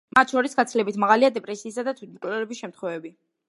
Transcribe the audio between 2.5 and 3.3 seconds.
შემთხვევები.